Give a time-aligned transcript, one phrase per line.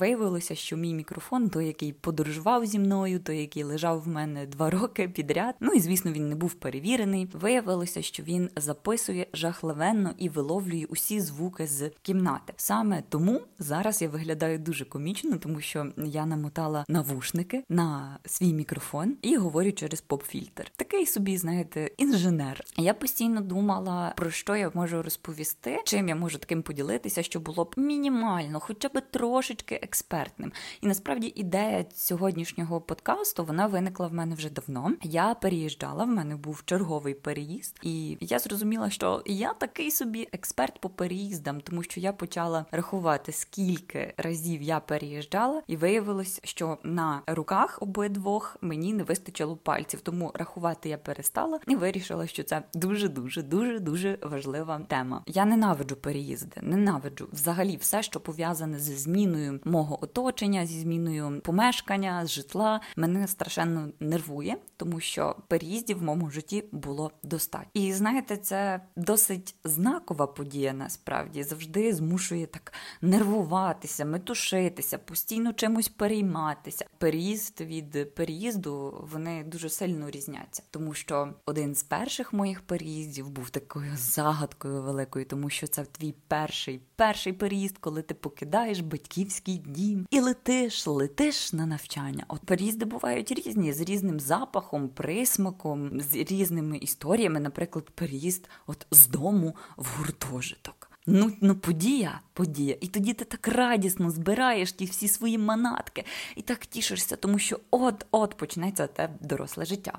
[0.00, 4.70] Виявилося, що мій мікрофон, той, який подорожував зі мною, той, який лежав в мене два
[4.70, 5.54] роки підряд.
[5.60, 7.28] Ну і звісно, він не був перевірений.
[7.32, 12.52] Виявилося, що він записує жахливенно і виловлює усі звуки з кімнати.
[12.56, 19.16] Саме тому зараз я виглядаю дуже комічно, тому що я намотала навушники на свій мікрофон
[19.22, 20.70] і говорю через поп-фільтр.
[20.76, 22.64] Такий собі, знаєте, інженер.
[22.76, 27.64] Я постійно думала, про що я можу розповісти, чим я можу таким поділитися, що було
[27.64, 30.52] б мінімально, хоча б трошечки експертним.
[30.80, 34.92] І насправді ідея сьогоднішнього подкасту вона виникла в мене вже давно.
[35.02, 40.80] Я переїжджала, в мене був черговий переїзд, і я зрозуміла, що я такий собі експерт
[40.80, 47.22] по переїздам, тому що я почала рахувати, скільки разів я переїжджала, і виявилось, що на
[47.26, 53.08] руках обидвох мені не вистачило пальців, тому рахувати я перестала і вирішила, що це дуже
[53.08, 55.22] дуже дуже дуже важлива тема.
[55.26, 62.26] Я ненавиджу переїзди, ненавиджу взагалі все, що пов'язане з зміною мого оточення, зі зміною помешкання,
[62.26, 67.70] з житла, мене страшенно нервує, тому що переїздів в моєму житті було достатньо.
[67.74, 70.72] І знаєте, це досить знакова подія.
[70.72, 76.86] Насправді завжди змушує так нервуватися, метушитися, постійно чимось перейматися.
[76.98, 83.50] Переїзд від переїзду вони дуже сильно різняться, тому що один з перших моїх переїздів був
[83.50, 90.06] такою загадкою великою, тому що це твій перший перший переїзд, коли ти покидаєш батьківський дім
[90.10, 92.24] і летиш, летиш на навчання.
[92.28, 97.40] От переїзди бувають різні з різним запахом, присмаком, з різними історіями.
[97.40, 100.89] Наприклад, переїзд от з дому в гуртожиток.
[101.10, 102.76] Ну, ну подія, подія.
[102.80, 106.04] І тоді ти так радісно збираєш ті всі свої манатки
[106.36, 109.98] і так тішишся, тому що от-от почнеться те доросле життя.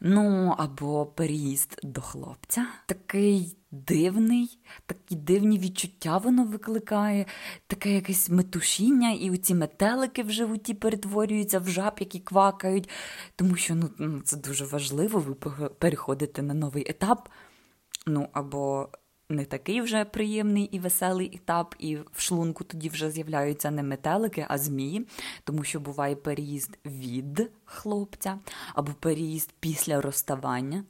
[0.00, 2.66] Ну, або переїзд до хлопця.
[2.86, 7.26] Такий дивний, такі дивні відчуття воно викликає,
[7.66, 12.88] таке якесь метушіння, і оці метелики в животі перетворюються в жаб, які квакають.
[13.36, 15.34] Тому що ну, це дуже важливо, ви
[15.68, 17.28] переходите на новий етап.
[18.06, 18.88] Ну, або
[19.34, 24.46] не такий вже приємний і веселий етап, і в шлунку тоді вже з'являються не метелики,
[24.48, 25.06] а змії,
[25.44, 28.38] тому що буває переїзд від хлопця
[28.74, 30.84] або переїзд після розставання.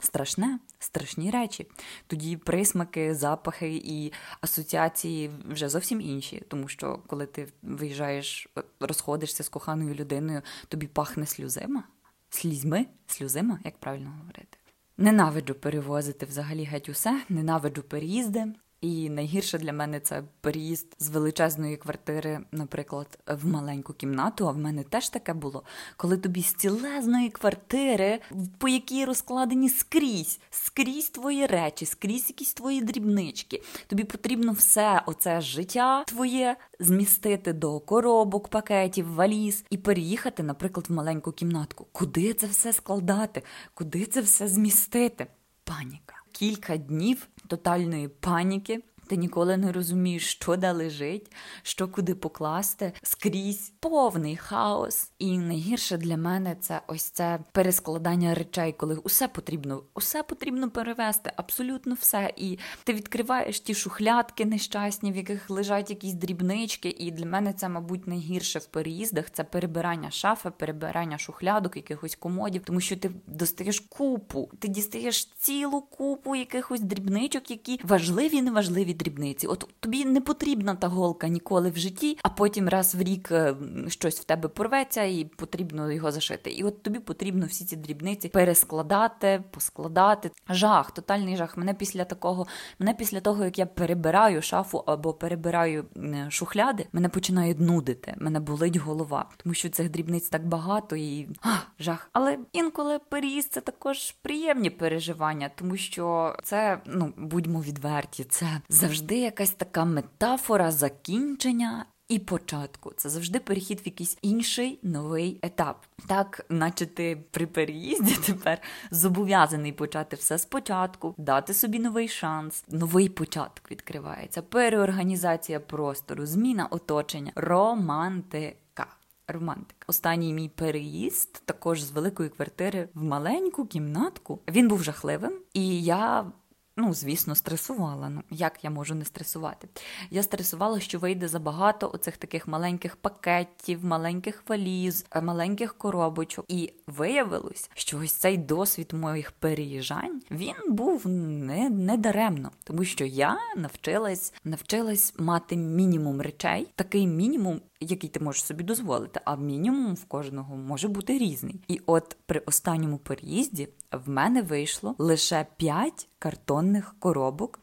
[0.00, 1.66] Страшне, страшні речі.
[2.06, 8.48] Тоді присмаки, запахи і асоціації вже зовсім інші, тому що коли ти виїжджаєш,
[8.80, 11.84] розходишся з коханою людиною, тобі пахне сльозима,
[12.30, 14.57] слізьми, сльозима, як правильно говорити.
[15.00, 18.46] Ненавиджу перевозити взагалі геть усе, ненавиджу переїзди.
[18.80, 24.48] І найгірше для мене це переїзд з величезної квартири, наприклад, в маленьку кімнату.
[24.48, 25.62] А в мене теж таке було,
[25.96, 28.20] коли тобі з цілезної квартири,
[28.58, 33.62] по якій розкладені скрізь, скрізь твої речі, скрізь якісь твої дрібнички.
[33.86, 40.92] Тобі потрібно все оце життя твоє змістити до коробок, пакетів, валіз і переїхати, наприклад, в
[40.92, 41.86] маленьку кімнатку.
[41.92, 43.42] Куди це все складати?
[43.74, 45.26] Куди це все змістити?
[45.64, 46.17] Паніка.
[46.38, 48.82] Кілька днів тотальної паніки.
[49.08, 51.32] Ти ніколи не розумієш, що де лежить,
[51.62, 52.92] що куди покласти.
[53.02, 55.10] Скрізь повний хаос.
[55.18, 61.32] І найгірше для мене це ось це перескладання речей, коли усе потрібно, усе потрібно перевести,
[61.36, 62.32] абсолютно все.
[62.36, 66.88] І ти відкриваєш ті шухлядки нещасні, в яких лежать якісь дрібнички.
[66.98, 72.62] І для мене це, мабуть, найгірше в переїздах це перебирання шафи, перебирання шухлядок, якихось комодів,
[72.64, 79.46] тому що ти достаєш купу, ти дістаєш цілу купу якихось дрібничок, які важливі, неважливі дрібниці.
[79.46, 83.54] От тобі не потрібна та голка ніколи в житті, а потім раз в рік е,
[83.88, 86.50] щось в тебе порветься і потрібно його зашити.
[86.50, 90.30] І от тобі потрібно всі ці дрібниці перескладати, поскладати.
[90.48, 91.56] Жах, тотальний жах.
[91.56, 92.46] Мене після такого,
[92.78, 95.84] мене після того, як я перебираю шафу або перебираю
[96.28, 98.14] шухляди, мене починає нудити.
[98.18, 102.10] Мене болить голова, тому що цих дрібниць так багато і а, жах.
[102.12, 108.46] Але інколи переїзд це також приємні переживання, тому що це, ну будьмо відверті, це
[108.88, 111.84] завжди якась така метафора закінчення.
[112.08, 115.86] І початку це завжди перехід в якийсь інший новий етап.
[116.06, 118.60] Так, наче ти при переїзді тепер
[118.90, 127.32] зобов'язаний почати все спочатку, дати собі новий шанс, новий початок відкривається, переорганізація простору, зміна оточення,
[127.34, 128.86] романтика.
[129.26, 129.84] Романтика.
[129.86, 134.38] Останній мій переїзд, також з великої квартири в маленьку кімнатку.
[134.48, 136.32] Він був жахливим, і я
[136.78, 138.08] ну, звісно, стресувала.
[138.08, 139.68] Ну, як я можу не стресувати?
[140.10, 146.44] Я стресувала, що вийде забагато оцих таких маленьких пакетів, маленьких валіз, е, маленьких коробочок.
[146.48, 153.04] І виявилось, що ось цей досвід моїх переїжджань він був не, не даремно, тому що
[153.04, 159.94] я навчилась навчилась мати мінімум речей, такий мінімум, який ти можеш собі дозволити, а мінімум
[159.94, 161.60] в кожного може бути різний.
[161.68, 167.60] І от при останньому переїзді в мене вийшло лише 5 картонних коробок.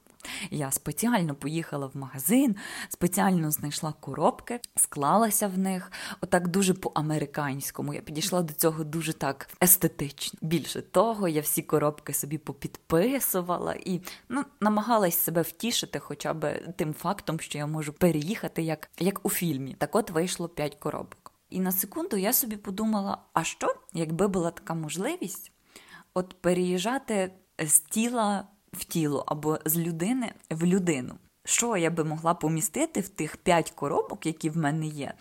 [0.52, 2.56] Я спеціально поїхала в магазин,
[2.90, 5.92] спеціально знайшла коробки, склалася в них,
[6.22, 7.94] отак дуже по-американському.
[7.94, 10.40] Я підійшла до цього дуже так естетично.
[10.42, 16.94] Більше того, я всі коробки собі попідписувала і ну, намагалась себе втішити, хоча б тим
[16.94, 19.76] фактом, що я можу переїхати як, як у фільмі.
[19.80, 21.32] Так от вийшло 5 коробок.
[21.50, 25.52] І на секунду я собі подумала: а що, якби була така можливість?
[26.14, 31.16] От переїжджати з тіла в тіло або з людини в людину.
[31.48, 35.14] Що я би могла помістити в тих п'ять коробок, які в мене є,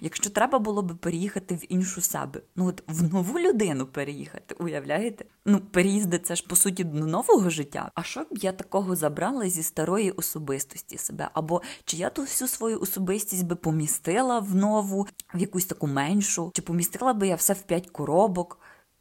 [0.00, 2.40] якщо треба було би переїхати в іншу себе?
[2.56, 5.24] Ну от в нову людину переїхати, уявляєте?
[5.44, 7.90] Ну, переїзди це ж по суті до нового життя.
[7.94, 11.28] А що б я такого забрала зі старої особистості себе?
[11.32, 16.50] Або чи я ту всю свою особистість би помістила в нову, в якусь таку меншу,
[16.54, 18.58] чи помістила би я все в п'ять коробок?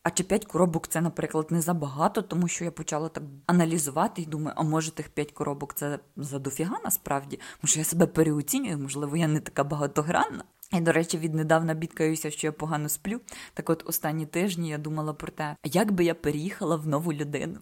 [0.10, 4.26] А чи п'ять коробок це, наприклад, не забагато, тому що я почала так аналізувати і
[4.26, 7.40] думаю, а може тих п'ять коробок це за дофіга насправді?
[7.64, 10.44] Може, я себе переоцінюю, можливо, я не така багатогранна.
[10.74, 13.22] І, до речі, віднедавна бідкаюся, що я погано сплю.
[13.54, 17.60] Так от останні тижні я думала про те, як би я переїхала в нову людину.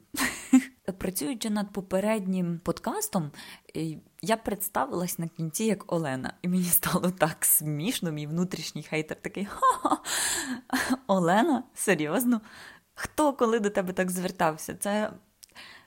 [0.94, 3.32] Працюючи над попереднім подкастом,
[4.22, 9.46] я представилась на кінці як Олена, і мені стало так смішно, мій внутрішній хейтер такий
[9.46, 9.98] ха-ха,
[11.08, 12.42] Олена, серйозно?
[12.94, 14.76] Хто коли до тебе так звертався?
[14.76, 15.12] Це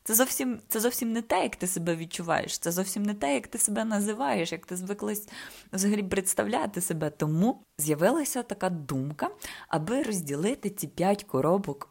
[0.05, 3.47] це зовсім це зовсім не те, як ти себе відчуваєш, це зовсім не те, як
[3.47, 5.29] ти себе називаєш, як ти звиклась
[5.73, 7.11] взагалі представляти себе.
[7.11, 9.31] Тому з'явилася така думка,
[9.69, 11.89] аби розділити ці п'ять коробок.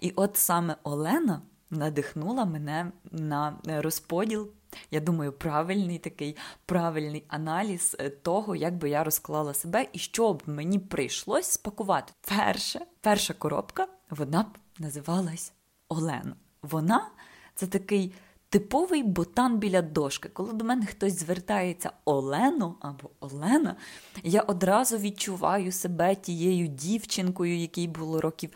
[0.00, 1.42] І от саме Олена
[1.72, 4.48] надихнула мене на розподіл.
[4.90, 6.36] Я думаю, правильний такий
[6.66, 12.12] правильний аналіз е, того, як би я розклала себе і що б мені прийшлось спакувати.
[12.28, 14.46] Перше, перша коробка, вона б
[14.78, 15.52] називалась
[15.88, 16.36] Олена.
[16.62, 17.10] Вона
[17.54, 18.14] це такий
[18.48, 20.28] типовий ботан біля дошки.
[20.28, 23.76] Коли до мене хтось звертається Олено або Олена,
[24.22, 28.50] я одразу відчуваю себе тією дівчинкою, якій було років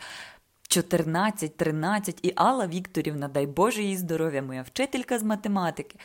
[0.69, 5.99] 14-13, і Алла Вікторівна, дай Боже їй здоров'я, моя вчителька з математики.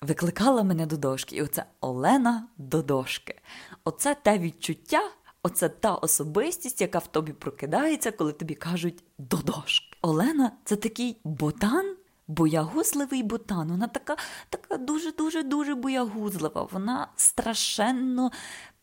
[0.00, 3.40] Викликала мене до дошки, і оце Олена до дошки.
[3.84, 5.02] Оце те відчуття,
[5.42, 9.98] оце та особистість, яка в тобі прокидається, коли тобі кажуть до дошки.
[10.02, 11.96] Олена це такий ботан,
[12.28, 13.68] боягузливий ботан.
[13.68, 14.16] Вона така
[14.50, 16.68] така дуже-дуже дуже боягузлива.
[16.72, 18.30] Вона страшенно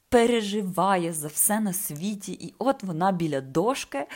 [0.10, 2.32] переживає за все на світі.
[2.32, 4.08] І от вона біля дошки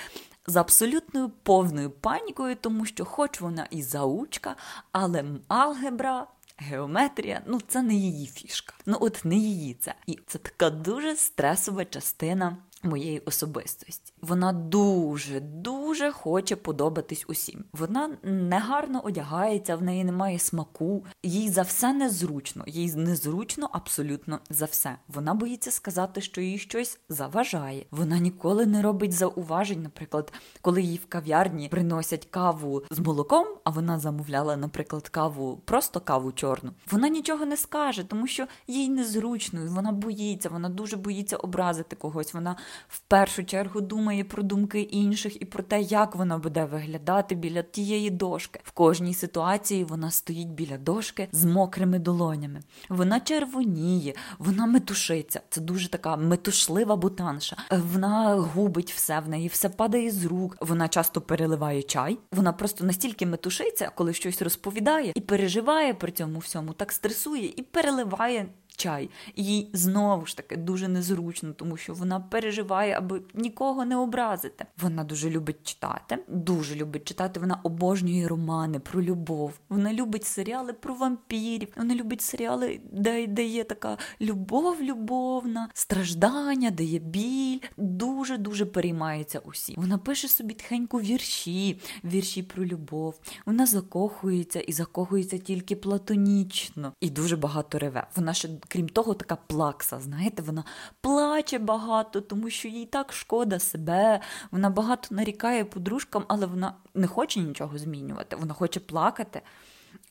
[0.49, 4.55] з абсолютною повною панікою, тому що, хоч вона і заучка,
[4.91, 6.27] але алгебра.
[6.61, 8.73] Геометрія, ну це не її фішка.
[8.85, 9.93] Ну от не її це.
[10.07, 14.13] І це така дуже стресова частина моєї особистості.
[14.21, 17.63] Вона дуже, дуже хоче подобатись усім.
[17.73, 24.65] Вона негарно одягається, в неї немає смаку, їй за все незручно, їй незручно абсолютно за
[24.65, 24.95] все.
[25.07, 27.85] Вона боїться сказати, що їй щось заважає.
[27.91, 33.69] Вона ніколи не робить зауважень, наприклад, коли їй в кав'ярні приносять каву з молоком, а
[33.69, 36.71] вона замовляла, наприклад, каву, просто каву чорну.
[36.91, 41.95] Вона нічого не скаже, тому що їй незручно, і вона боїться, вона дуже боїться образити
[41.95, 42.33] когось.
[42.33, 42.55] Вона
[42.87, 47.61] в першу чергу думає про думки інших і про те, як вона буде виглядати біля
[47.61, 48.59] тієї дошки.
[48.63, 52.61] В кожній ситуації вона стоїть біля дошки з мокрими долонями.
[52.89, 55.41] Вона червоніє, вона метушиться.
[55.49, 57.57] Це дуже така метушлива бутанша.
[57.71, 60.57] Вона губить все в неї, все падає з рук.
[60.61, 62.17] Вона часто переливає чай.
[62.31, 67.61] Вона просто настільки метушиться, коли щось розповідає і переживає при цьому всьому, так стресує і
[67.61, 68.45] переливає
[68.79, 69.09] чай.
[69.35, 74.65] Їй знову ж таки дуже незручно, тому що вона переживає, аби нікого не образити.
[74.81, 77.39] Вона дуже любить читати, дуже любить читати.
[77.39, 79.53] Вона обожнює романи про любов.
[79.69, 81.67] Вона любить серіали про вампірів.
[81.77, 87.59] Вона любить серіали, де, де є така любов, любовна, страждання, де є біль.
[87.77, 89.73] Дуже дуже переймається усі.
[89.77, 93.19] Вона пише собі тихенько вірші, вірші про любов.
[93.45, 96.93] Вона закохується і закохується тільки платонічно.
[97.01, 98.07] І дуже багато реве.
[98.15, 99.99] Вона ще крім того, така плакса.
[99.99, 100.63] Знаєте, вона
[101.01, 104.19] плаче багато, тому що їй так шкода себе.
[104.51, 108.35] Вона багато нарікає подружкам, але вона не хоче нічого змінювати.
[108.35, 109.41] Вона хоче плакати.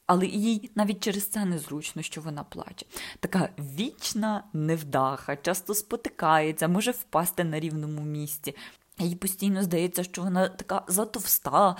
[0.06, 2.86] Але їй навіть через це незручно, що вона плаче.
[3.20, 8.54] Така вічна невдаха, часто спотикається, може впасти на рівному місці.
[8.98, 11.76] Їй постійно здається, що вона така затовста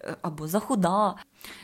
[0.00, 1.14] е, або захуда.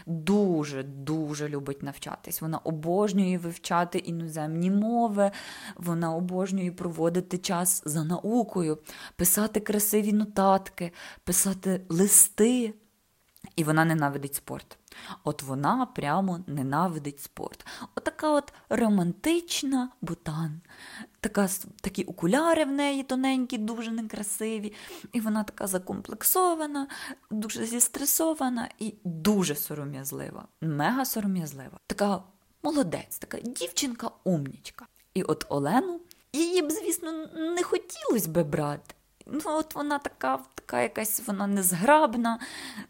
[0.06, 2.40] Дуже, дуже любить навчатись.
[2.40, 5.30] Вона обожнює вивчати іноземні мови,
[5.76, 8.78] вона обожнює проводити час за наукою,
[9.16, 10.92] писати красиві нотатки,
[11.24, 12.74] писати листи.
[13.58, 14.78] І вона ненавидить спорт.
[15.24, 17.66] От вона прямо ненавидить спорт.
[17.94, 20.60] Отака от романтична бутан.
[21.20, 21.48] Така,
[21.80, 24.74] Такі окуляри в неї тоненькі, дуже некрасиві.
[25.12, 26.86] І вона така закомплексована,
[27.30, 30.48] дуже зістресована і дуже сором'язлива.
[30.60, 31.78] Мега сором'язлива.
[31.86, 32.22] Така
[32.62, 34.86] молодець, така дівчинка-умнічка.
[35.14, 36.00] І от Олену
[36.32, 38.94] її б, звісно, не хотілося би брати.
[39.28, 42.38] Ну, от вона така, така якась вона незграбна,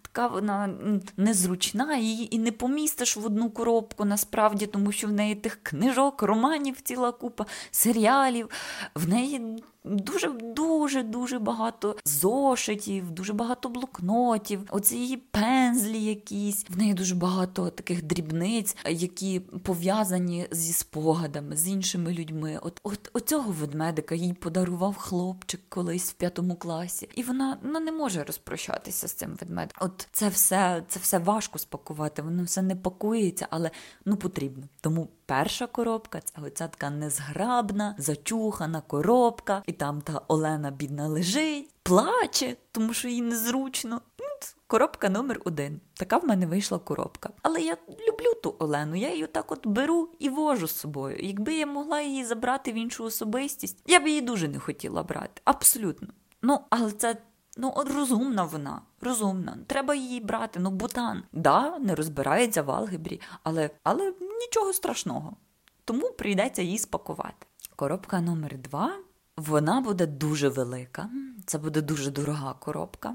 [0.03, 0.71] така вона
[1.17, 6.23] незручна, її і не помістиш в одну коробку насправді, тому що в неї тих книжок,
[6.23, 8.51] романів ціла купа, серіалів,
[8.95, 16.67] в неї дуже-дуже дуже багато зошитів, дуже багато блокнотів, оці її пензлі якісь.
[16.69, 22.59] В неї дуже багато таких дрібниць, які пов'язані зі спогадами, з іншими людьми.
[22.63, 27.93] От от оцього ведмедика їй подарував хлопчик колись в п'ятому класі, і вона вона не
[27.93, 29.89] може розпрощатися з цим ведмедиком.
[29.89, 33.71] От це все, це все важко спакувати, воно все не пакується, але
[34.05, 34.65] ну потрібно.
[34.81, 41.71] Тому перша коробка це оця така незграбна, зачухана коробка, і там та Олена бідна лежить,
[41.83, 44.01] плаче, тому що їй незручно.
[44.19, 44.27] Ну,
[44.67, 45.81] коробка номер один.
[45.95, 47.31] Така в мене вийшла коробка.
[47.43, 47.77] Але я
[48.09, 51.17] люблю ту Олену, я її так от беру і вожу з собою.
[51.21, 55.43] Якби я могла її забрати в іншу особистість, я б її дуже не хотіла брати.
[55.45, 56.09] Абсолютно.
[56.43, 57.17] Ну, але це
[57.61, 59.59] Ну, от розумна вона, розумна.
[59.67, 60.61] Треба її брати.
[60.61, 61.23] Ну, бутан.
[61.33, 65.37] Да, не розбирається в алгебрі, але, але нічого страшного.
[65.85, 67.47] Тому прийдеться її спакувати.
[67.77, 68.93] Коробка номер два.
[69.37, 71.11] Вона буде дуже велика.
[71.47, 73.15] Це буде дуже дорога коробка.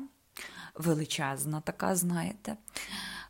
[0.76, 2.58] Величезна, така, знаєте,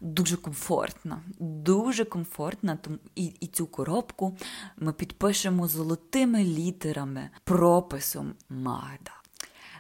[0.02, 2.78] дуже комфортна, дуже комфортна.
[3.16, 4.38] І, і цю коробку
[4.78, 9.12] ми підпишемо золотими літерами, прописом Магда.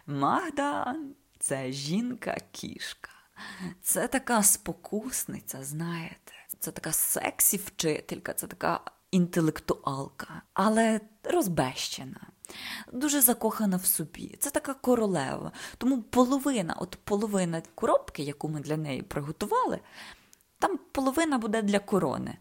[0.07, 0.95] Магда
[1.43, 3.09] це жінка-кішка.
[3.81, 8.79] Це така спокусниця, знаєте, це така сексі вчителька, це така
[9.11, 12.27] інтелектуалка, але розбещена.
[12.93, 14.37] Дуже закохана в собі.
[14.39, 15.51] Це така королева.
[15.77, 19.79] Тому половина, от половина коробки, яку ми для неї приготували,
[20.59, 22.37] там половина буде для корони.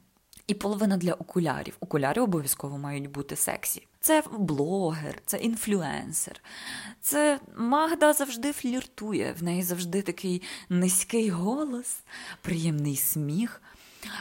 [0.47, 1.77] І половина для окулярів.
[1.81, 3.87] Окуляри обов'язково мають бути сексі.
[4.03, 6.41] Це блогер, це інфлюенсер.
[7.01, 9.35] Це Магда завжди фліртує.
[9.41, 11.97] В неї завжди такий низький голос,
[12.41, 13.63] приємний сміх.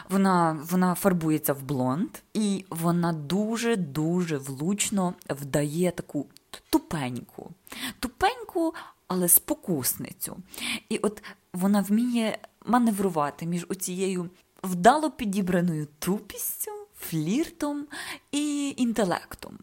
[0.09, 6.27] Вона вона фарбується в блонд, і вона дуже-дуже влучно вдає таку
[6.69, 7.51] тупеньку,
[7.99, 8.73] тупеньку,
[9.07, 10.37] але спокусницю.
[10.89, 11.23] І от
[11.53, 14.29] вона вміє маневрувати між оцією
[14.63, 17.87] вдало підібраною тупістю, фліртом
[18.31, 19.59] і інтелектом.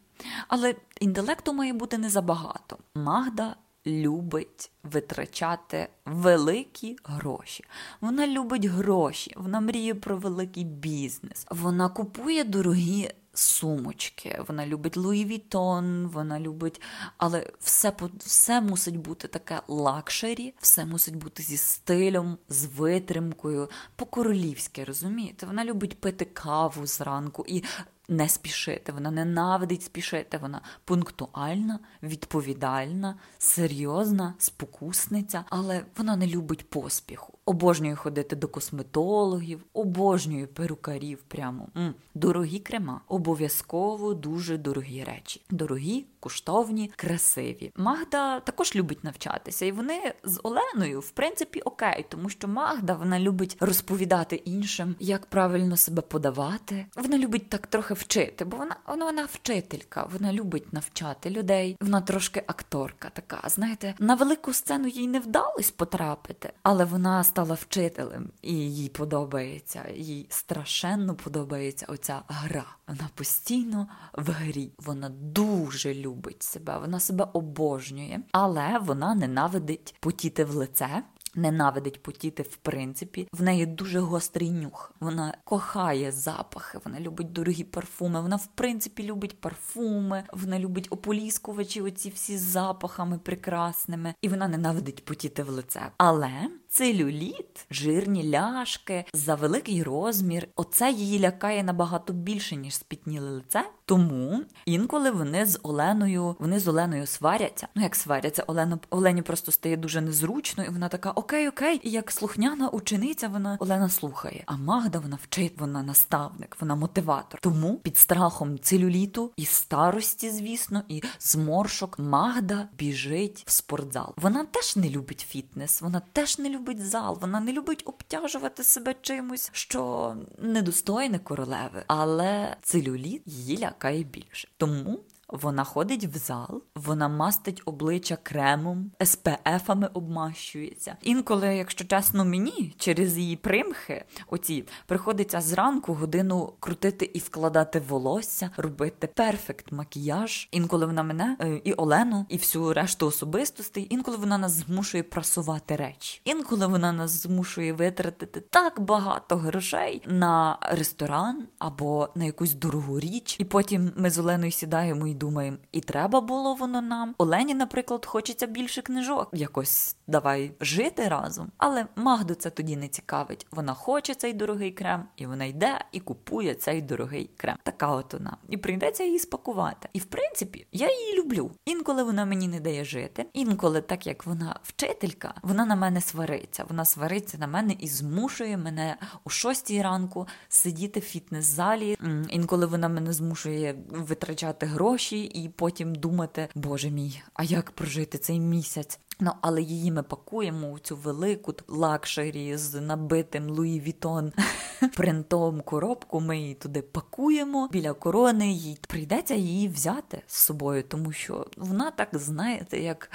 [0.49, 2.79] Але інтелекту має бути не забагато.
[2.95, 3.57] Магда
[3.87, 7.65] любить витрачати великі гроші.
[8.01, 11.47] Вона любить гроші, вона мріє про великий бізнес.
[11.51, 16.81] Вона купує дорогі сумочки, вона любить Луї Вітон, вона любить,
[17.17, 24.85] але все все мусить бути таке luxury, все мусить бути зі стилем, з витримкою, по-королівськи,
[24.85, 25.47] розумієте?
[25.47, 27.65] Вона любить пити каву зранку і
[28.09, 28.93] не спішити.
[28.93, 30.39] Вона ненавидить спішити.
[30.39, 37.38] Вона пунктуальна, відповідальна, серйозна, спокусниця, але вона не любить поспіху.
[37.49, 41.19] Обожнює ходити до косметологів, обожнює перукарів.
[41.29, 41.95] Прямо М.
[42.15, 45.41] дорогі крема, обов'язково дуже дорогі речі.
[45.51, 47.73] Дорогі, коштовні, красиві.
[47.77, 53.21] Магда також любить навчатися, і вони з Оленою, в принципі, окей, тому що Магда вона
[53.21, 56.87] любить розповідати іншим, як правильно себе подавати.
[56.97, 61.77] Вона любить так трохи вчити, бо вона вона, вона вчителька, вона любить навчати людей.
[61.81, 63.49] Вона трошки акторка така.
[63.49, 69.85] Знаєте, на велику сцену їй не вдалось потрапити, але вона стала вчителем, і їй подобається.
[69.95, 72.65] Їй страшенно подобається оця гра.
[72.89, 74.73] Вона постійно в грі.
[74.79, 81.03] Вона дуже любить себе, вона себе обожнює, але вона ненавидить потіти в лице.
[81.35, 83.29] Ненавидить потіти в принципі.
[83.33, 84.93] В неї дуже гострий нюх.
[85.01, 88.21] Вона кохає запахи, вона любить дорогі парфуми.
[88.21, 95.05] Вона, в принципі, любить парфуми, вона любить ополіскувачі, оці всі запахами прекрасними, і вона ненавидить
[95.05, 95.81] потіти в лице.
[95.97, 96.33] Але
[96.69, 100.49] целюліт, жирні ляшки, за великий розмір.
[100.57, 103.65] Оце її лякає набагато більше, ніж спітніле лице.
[103.85, 107.69] Тому інколи вони з Оленою, вони з Оленою сваряться.
[107.75, 111.81] Ну як сваряться, Олена Олені просто стає дуже незручно, і вона така окей, окей.
[111.83, 114.43] І як слухняна учениця, вона Олена слухає.
[114.47, 117.41] А Магда вона вчить, вона наставник, вона мотиватор.
[117.41, 124.15] Тому під страхом целюліту і старості, звісно, і зморшок Магда біжить в спортзал.
[124.17, 128.95] Вона теж не любить фітнес, вона теж не любить зал, вона не любить обтяжувати себе
[129.03, 134.49] чимось, що недостойне королеви, але целюліт її лякає більше.
[134.57, 140.97] Тому вона ходить в зал, вона мастить обличчя кремом, СПФами обмащується.
[141.03, 148.51] Інколи, якщо чесно, мені через її примхи, оці приходиться зранку годину крутити і вкладати волосся,
[148.57, 150.49] робити перфект макіяж.
[150.51, 153.87] Інколи вона мене е, і Олену, і всю решту особистостей.
[153.91, 156.21] Інколи вона нас змушує прасувати речі.
[156.25, 163.37] Інколи вона нас змушує витратити так багато грошей на ресторан або на якусь дорогу річ.
[163.41, 167.15] І потім ми з Оленою сідаємо і думаємо, і треба було воно нам.
[167.19, 169.29] Олені, наприклад, хочеться більше книжок.
[169.33, 171.51] Якось давай жити разом.
[171.57, 173.47] Але Магду це тоді не цікавить.
[173.51, 177.57] Вона хоче цей дорогий крем, і вона йде і купує цей дорогий крем.
[177.63, 178.37] Така от вона.
[178.49, 179.89] І прийдеться її спакувати.
[179.93, 181.51] І в принципі, я її люблю.
[181.65, 183.27] Інколи вона мені не дає жити.
[183.33, 186.65] Інколи, так як вона вчителька, вона на мене свариться.
[186.69, 191.99] Вона свариться на мене і змушує мене о шостій ранку сидіти в фітнес-залі.
[192.29, 198.19] Інколи вона мене змушує витрачати гроші гроші і потім думати, боже мій, а як прожити
[198.19, 198.99] цей місяць?
[199.21, 204.33] Ну, але її ми пакуємо у цю велику luxury з набитим Луї Вітон
[204.97, 206.21] принтом коробку.
[206.21, 208.53] Ми її туди пакуємо біля корони.
[208.53, 213.11] Їй прийдеться її взяти з собою, тому що вона так знаєте, як.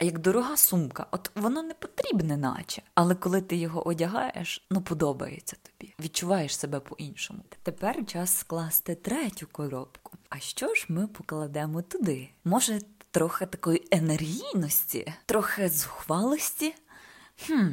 [0.00, 2.82] Як дорога сумка, от воно не потрібне, наче.
[2.94, 5.94] Але коли ти його одягаєш, ну подобається тобі.
[6.00, 7.40] Відчуваєш себе по-іншому.
[7.62, 10.12] Тепер час скласти третю коробку.
[10.28, 12.28] А що ж ми покладемо туди?
[12.44, 16.74] Може, трохи такої енергійності, трохи зухвалості?
[17.46, 17.68] Хм,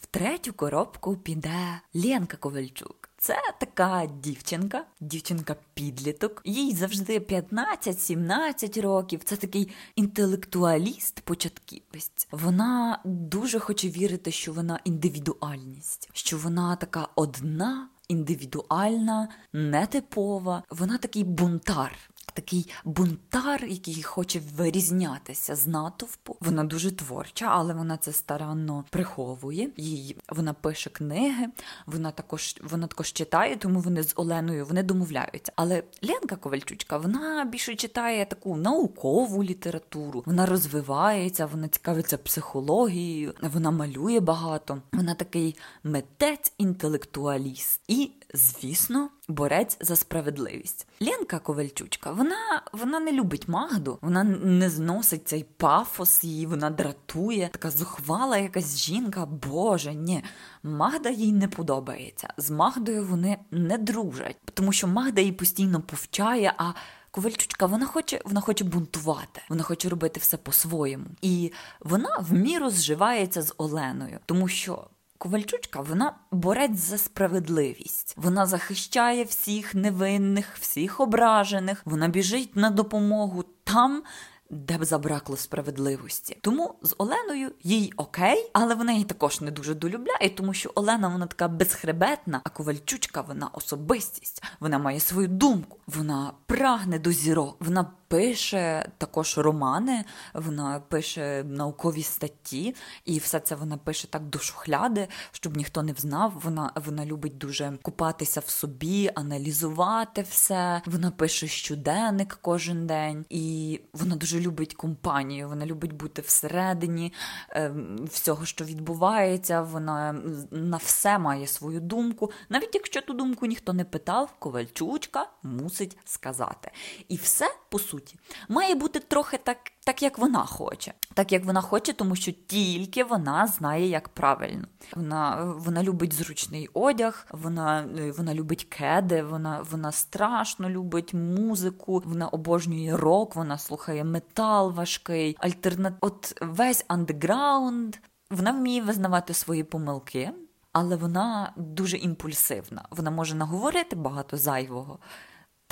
[0.00, 3.01] В третю коробку піде Ленка Ковальчук.
[3.24, 6.42] Це така дівчинка, дівчинка-підліток.
[6.44, 9.20] Їй завжди 15-17 років.
[9.24, 12.28] Це такий інтелектуаліст, початківець.
[12.30, 20.62] Вона дуже хоче вірити, що вона індивідуальність, що вона така одна, індивідуальна, нетипова.
[20.70, 21.98] Вона такий бунтар
[22.34, 26.36] такий бунтар, який хоче вирізнятися з натовпу.
[26.40, 29.70] Вона дуже творча, але вона це старанно приховує.
[29.76, 31.46] Їй вона пише книги,
[31.86, 35.52] вона також вона також читає, тому вони з Оленою вони домовляються.
[35.56, 40.22] Але Ленка Ковальчучка вона більше читає таку наукову літературу.
[40.26, 44.82] Вона розвивається, вона цікавиться психологією, вона малює багато.
[44.92, 47.80] Вона такий митець-інтелектуаліст.
[47.88, 50.86] І, звісно, борець за справедливість.
[51.00, 57.48] Ленка Ковальчучка, вона вона не любить Магду, вона не зносить цей пафос її, вона дратує,
[57.52, 59.26] така зухвала якась жінка.
[59.26, 60.24] Боже, ні.
[60.62, 62.28] Магда їй не подобається.
[62.36, 66.54] З Магдою вони не дружать, тому що Магда її постійно повчає.
[66.56, 66.72] а
[67.14, 71.04] Ковальчучка, вона хоче вона хоче бунтувати, вона хоче робити все по-своєму.
[71.22, 74.86] І вона в міру зживається з Оленою, тому що
[75.22, 78.14] Ковальчучка, вона борець за справедливість.
[78.16, 81.82] Вона захищає всіх невинних, всіх ображених.
[81.84, 84.02] Вона біжить на допомогу там,
[84.50, 86.38] де б забракло справедливості.
[86.40, 91.08] Тому з Оленою їй окей, але вона її також не дуже долюбляє, тому що Олена
[91.08, 94.42] вона така безхребетна, а Ковальчучка вона особистість.
[94.60, 97.56] Вона має свою думку, вона прагне до зірок.
[97.60, 104.38] Вона пише також романи, вона пише наукові статті, і все це вона пише так до
[104.38, 106.32] шухляди, щоб ніхто не взнав.
[106.44, 110.82] Вона вона любить дуже купатися в собі, аналізувати все.
[110.86, 115.48] Вона пише щоденник кожен день, і вона дуже любить компанію.
[115.48, 117.12] Вона любить бути всередині
[117.50, 117.74] е,
[118.10, 119.62] всього, що відбувається.
[119.62, 120.12] Вона
[120.50, 122.30] на все має свою думку.
[122.48, 126.70] Навіть якщо ту думку ніхто не питав, ковальчучка мусить сказати.
[127.08, 128.18] І все по суті суті.
[128.48, 130.92] Має бути трохи так, так як вона хоче.
[131.14, 134.64] Так як вона хоче, тому що тільки вона знає, як правильно.
[134.96, 142.28] Вона вона любить зручний одяг, вона вона любить кеди, вона вона страшно любить музику, вона
[142.28, 145.94] обожнює рок, вона слухає метал важкий, альтернат...
[146.00, 147.96] От весь андеграунд.
[148.30, 150.30] Вона вміє визнавати свої помилки,
[150.72, 152.84] але вона дуже імпульсивна.
[152.90, 154.98] Вона може наговорити багато зайвого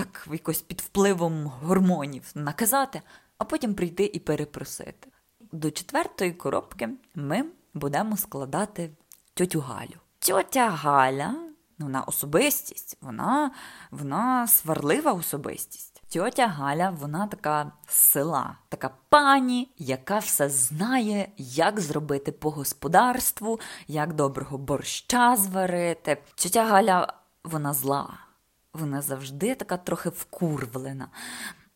[0.00, 3.02] так якось під впливом гормонів наказати,
[3.38, 5.08] а потім прийти і перепросити.
[5.52, 8.90] До четвертої коробки ми будемо складати
[9.34, 9.96] тьотю Галю.
[10.18, 11.34] Тьотя Галя,
[11.78, 13.50] вона особистість, вона,
[13.90, 16.02] вона сварлива особистість.
[16.08, 24.12] Тьотя Галя, вона така села, така пані, яка все знає, як зробити по господарству, як
[24.12, 26.22] доброго борща зварити.
[26.34, 27.12] Тьотя Галя,
[27.44, 28.29] вона зла.
[28.74, 31.08] Вона завжди така трохи вкурвлена.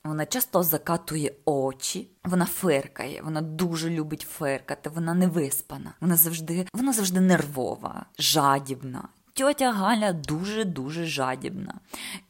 [0.05, 5.95] Вона часто закатує очі, вона фиркає, вона дуже любить фиркати, вона не виспана.
[6.01, 9.09] Вона завжди вона завжди нервова, жадібна.
[9.33, 11.75] Тьотя Галя дуже-дуже жадібна,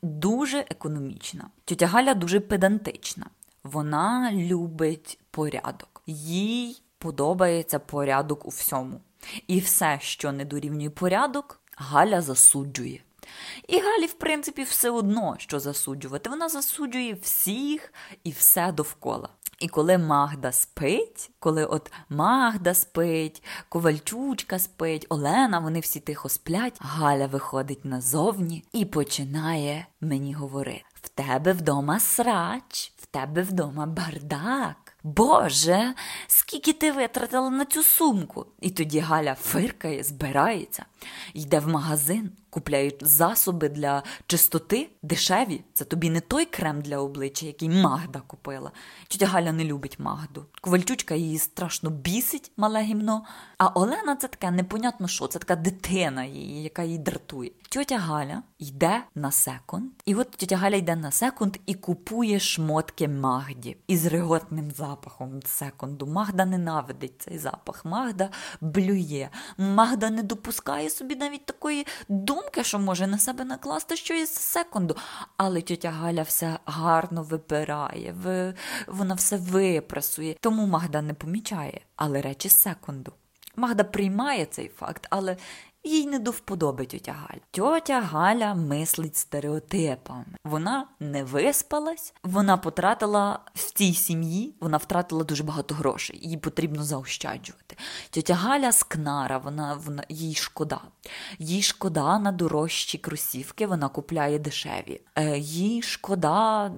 [0.03, 1.51] дуже економічна.
[1.65, 3.27] Тьотя Галя дуже педантична.
[3.65, 6.03] Вона любить порядок.
[6.07, 9.01] Їй подобається порядок у всьому.
[9.47, 13.04] І все, що не дорівнює порядок, Галя засуджує.
[13.69, 16.31] І Галі, в принципі, все одно, що засуджувати.
[16.31, 17.93] Вона засуджує всіх
[18.25, 19.29] і все довкола.
[19.59, 26.77] І коли Магда спить, коли от Магда спить, Ковальчучка спить, Олена, вони всі тихо сплять,
[26.81, 34.77] Галя виходить назовні і починає мені говорити: в тебе вдома срач, в тебе вдома бардак.
[35.03, 35.95] Боже,
[36.27, 38.47] скільки ти витратила на цю сумку?
[38.61, 40.85] І тоді Галя фиркає, збирається,
[41.35, 45.65] йде в магазин, купляють засоби для чистоти дешеві.
[45.75, 48.71] Це тобі не той крем для обличчя, який Магда купила.
[49.09, 50.47] Тетя Галя не любить Магду.
[50.61, 53.25] Ковальчучка її страшно бісить, мале гімно.
[53.59, 57.51] А Олена це таке непонятно що, це така дитина її, яка її дратує.
[57.69, 63.09] Тетя Галя йде на секунд, і от тетя Галя йде на секунд і купує шмотки
[63.09, 66.07] Магді із реготним запахом секунду.
[66.07, 67.85] Магда ненавидить цей запах.
[67.85, 69.29] Магда блює.
[69.59, 74.97] Магда не допускає собі навіть такої думки, що може на себе накласти щось секунду.
[75.37, 78.15] Але тітя Галя все гарно випирає,
[78.87, 80.37] вона все випрасує.
[80.41, 83.13] Тому Магда не помічає, але речі секунду.
[83.57, 85.37] Магда приймає цей факт, але
[85.85, 87.41] їй не до вподоби тьотя Галя.
[87.51, 90.25] Тьотя Галя мислить стереотипами.
[90.45, 96.85] Вона не виспалась, вона потратила в цій сім'ї, вона втратила дуже багато грошей, їй потрібно
[96.85, 97.77] заощаджувати.
[98.11, 100.81] Тьотя Галя скнара, вона, вона їй шкода.
[101.39, 105.01] Їй шкода на дорожчі кросівки, вона купляє дешеві.
[105.15, 106.71] Е, Їй шкода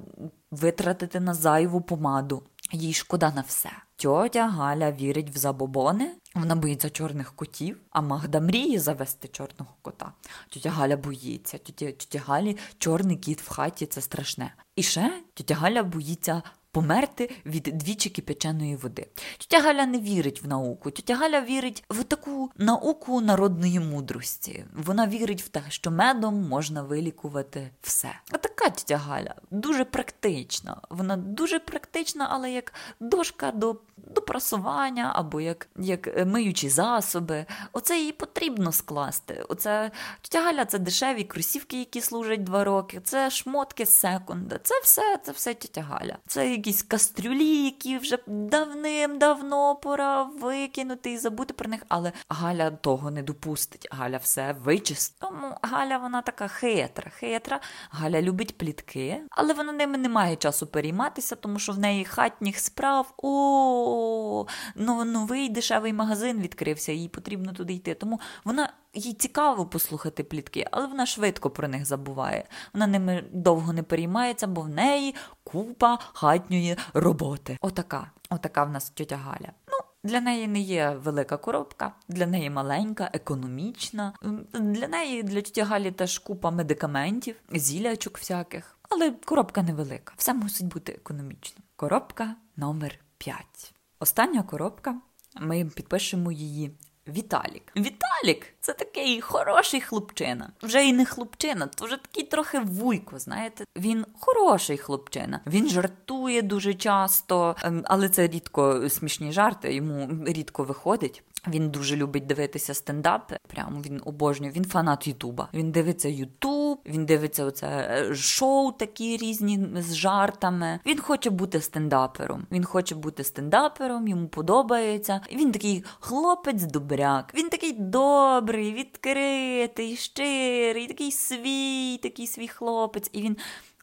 [0.50, 2.42] витратити на зайву помаду.
[2.72, 3.70] Їй шкода на все.
[3.96, 10.12] Тьотя Галя вірить в забобони, вона боїться чорних котів, а Магда мріє завести чорного кота.
[10.48, 11.58] Тьотя Галя боїться.
[11.58, 14.54] Тьотя, тьотя Галі чорний кіт в хаті це страшне.
[14.76, 16.42] І ще тітя Галя боїться
[16.76, 19.06] померти від двічі кипяченої води.
[19.38, 20.90] Тетя Галя не вірить в науку.
[20.90, 24.64] Тетя Галя вірить в таку науку народної мудрості.
[24.74, 28.08] Вона вірить в те, що медом можна вилікувати все.
[28.30, 30.80] А така тетя Галя дуже практична.
[30.90, 37.46] Вона дуже практична, але як дошка до до прасування або як як миючі засоби.
[37.72, 39.44] Оце їй потрібно скласти.
[39.48, 39.90] Оце
[40.22, 43.00] тетя Галя це дешеві кросівки, які служать два роки.
[43.04, 44.58] Це шмотки секунда.
[44.62, 46.18] Це все, це все тетя Галя.
[46.26, 51.82] Це якісь кастрюлі, які вже давним-давно пора викинути і забути про них.
[51.88, 53.88] Але Галя того не допустить.
[53.90, 55.16] Галя все вичистить.
[55.20, 57.60] Тому Галя вона така хитра, хитра.
[57.90, 62.58] Галя любить плітки, але вона ними не має часу перейматися, тому що в неї хатніх
[62.58, 63.14] справ.
[63.18, 67.94] О, ну, новий дешевий магазин відкрився, їй потрібно туди йти.
[67.94, 72.44] Тому вона їй цікаво послухати плітки, але вона швидко про них забуває.
[72.72, 77.58] Вона ними довго не переймається, бо в неї купа хатньої роботи.
[77.60, 79.52] Отака, отака в нас тьотя Галя.
[79.68, 84.12] Ну, для неї не є велика коробка, для неї маленька, економічна.
[84.52, 88.78] Для неї, для тьоті Галі теж купа медикаментів, зілячок всяких.
[88.88, 90.14] Але коробка невелика.
[90.16, 91.62] Все мусить бути економічно.
[91.76, 93.74] Коробка номер 5.
[94.00, 95.00] Остання коробка.
[95.40, 96.70] Ми підпишемо її
[97.08, 97.72] Віталік.
[97.76, 100.50] Віталік це такий хороший хлопчина.
[100.62, 103.18] Вже і не хлопчина, то вже такий трохи вуйко.
[103.18, 105.40] Знаєте, він хороший хлопчина.
[105.46, 109.74] Він жартує дуже часто, ем, але це рідко смішні жарти.
[109.74, 111.22] Йому рідко виходить.
[111.48, 113.36] Він дуже любить дивитися стендапи.
[113.46, 114.50] Прямо він обожнює.
[114.50, 115.48] Він фанат Ютуба.
[115.54, 116.55] Він дивиться Ютуб,
[116.88, 120.80] він дивиться оце е, шоу, такі різні з жартами.
[120.86, 122.46] Він хоче бути стендапером.
[122.52, 125.20] Він хоче бути стендапером, йому подобається.
[125.32, 127.24] Він такий хлопець-добряк.
[127.34, 133.10] Він такий добрий, відкритий, щирий, такий свій, такий свій хлопець.
[133.12, 133.36] І він.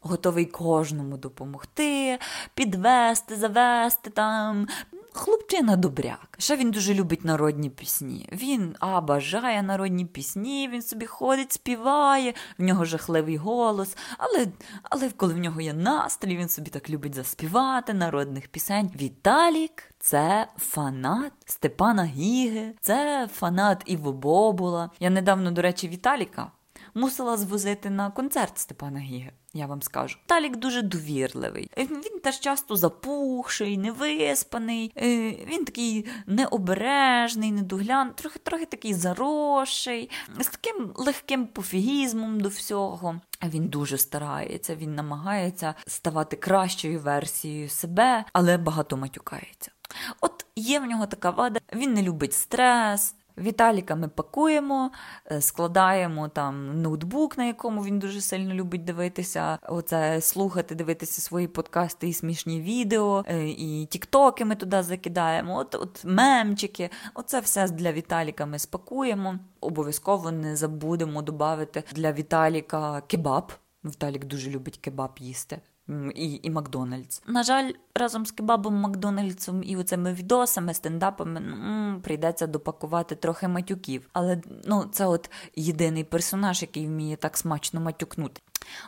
[0.06, 2.20] Готовий кожному допомогти,
[2.56, 4.68] підвести, завести там,
[5.13, 6.36] хлопчина добряк.
[6.38, 8.30] Ще він дуже любить народні пісні.
[8.32, 13.97] Він а бажає народні пісні, він собі ходить, співає, в нього жахливий голос.
[14.17, 14.47] Але
[14.84, 18.91] але коли в нього є настрій, він собі так любить заспівати народних пісень.
[19.02, 24.89] Віталік це фанат Степана Гіги, це фанат Іво Бобула.
[24.99, 26.52] Я недавно, до речі, Віталіка
[26.93, 29.32] мусила звозити на концерт Степана Гіги.
[29.54, 30.18] Я вам скажу.
[30.26, 31.72] Талік дуже довірливий.
[31.78, 34.92] Він теж часто запухший, невиспаний.
[34.98, 43.22] Е, він такий необережний, недоглян, трохи трохи такий заросший, з таким легким пофігізмом до всього.
[43.44, 49.72] Він дуже старається, він намагається ставати кращою версією себе, але багато матюкається.
[50.22, 53.16] От є в нього така вада, він не любить стрес.
[53.38, 54.91] Віталіка ми пакуємо,
[55.32, 59.60] е, складаємо там ноутбук, на якому він дуже сильно любить дивитися.
[59.63, 65.58] Оце слухати, дивитися свої подкасти і смішні відео, е, і тіктоки ми туди закидаємо.
[65.58, 66.89] От от мемчики.
[67.13, 69.39] Оце все для Віталіка ми спакуємо.
[69.62, 73.52] Обов'язково не забудемо додати для Віталіка кебаб.
[73.84, 75.62] Віталік дуже любить кебаб їсти
[76.15, 77.22] і і Макдональдс.
[77.28, 84.10] На жаль, разом з кебабом Макдональдсом і оцими відосами, стендапами ну, прийдеться допакувати трохи матюків.
[84.13, 88.41] Але ну, це от єдиний персонаж, який вміє так смачно матюкнути.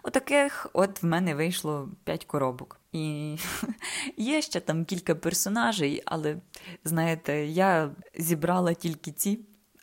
[0.04, 2.80] Отаких от, от в мене вийшло 5 коробок.
[2.92, 3.38] І
[4.18, 6.38] є ще там кілька персонажей, але
[6.84, 9.40] знаєте, я зібрала тільки ці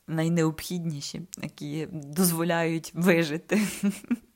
[0.06, 3.60] найнеобхідніші, які дозволяють вижити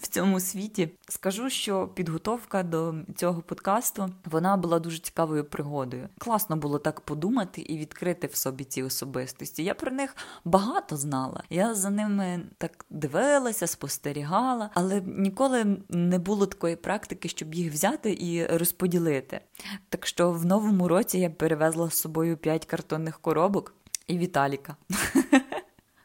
[0.00, 0.88] в цьому світі.
[1.08, 6.08] Скажу, що підготовка до цього подкасту вона була дуже цікавою пригодою.
[6.18, 9.64] Класно було так подумати і відкрити в собі ці особистості.
[9.64, 11.42] Я про них багато знала.
[11.50, 18.16] Я за ними так дивилася, спостерігала, але ніколи не було такої практики, щоб їх взяти
[18.20, 19.40] і розподілити.
[19.88, 23.74] Так що в новому році я перевезла з собою 5 картонних коробок
[24.06, 24.76] і Віталіка.